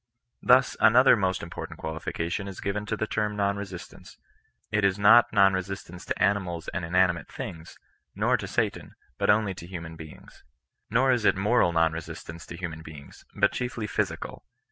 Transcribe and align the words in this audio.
Thus 0.41 0.75
another 0.79 1.15
most 1.15 1.43
important 1.43 1.77
qualification 1.77 2.47
is 2.47 2.59
given 2.59 2.87
to 2.87 2.97
the 2.97 3.05
term 3.05 3.35
non 3.35 3.55
resistance. 3.57 4.17
It 4.71 4.83
is 4.83 4.97
not 4.97 5.31
non 5.31 5.53
resistance 5.53 6.05
to 6.05 6.19
animals 6.19 6.67
and 6.69 6.83
inanimate 6.83 7.31
things, 7.31 7.77
nor 8.15 8.35
to 8.37 8.47
satan, 8.47 8.95
but 9.19 9.29
only 9.29 9.53
to 9.53 9.67
human 9.67 9.95
beings. 9.95 10.43
Nor 10.89 11.11
is 11.11 11.23
it 11.23 11.35
mor<d 11.35 11.75
non 11.75 11.93
resistance 11.93 12.47
to 12.47 12.57
hu 12.57 12.67
man 12.69 12.81
beings, 12.81 13.25
but 13.35 13.51
chiefly 13.51 13.85
physical. 13.85 14.43